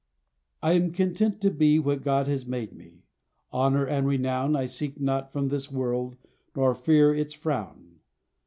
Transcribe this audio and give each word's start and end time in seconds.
I 0.63 0.71
am 0.73 0.93
content 0.93 1.39
to 1.41 1.51
be 1.51 1.77
What 1.77 2.01
God 2.01 2.25
has 2.25 2.47
made 2.47 2.73
me: 2.73 3.03
honour 3.53 3.85
and 3.85 4.07
renown 4.07 4.55
I 4.55 4.65
seek 4.65 4.99
not 4.99 5.31
from 5.31 5.49
this 5.49 5.71
world, 5.71 6.17
nor 6.55 6.73
fear 6.73 7.13
its 7.13 7.35
frown. 7.35 7.99